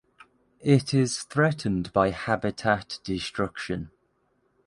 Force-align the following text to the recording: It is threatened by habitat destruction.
It 0.63 0.95
is 0.95 1.21
threatened 1.21 1.93
by 1.93 2.09
habitat 2.09 2.97
destruction. 3.03 3.91